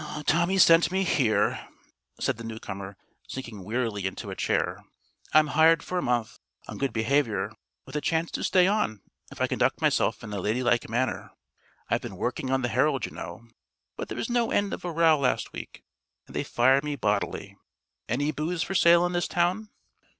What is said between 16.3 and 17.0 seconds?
they fired me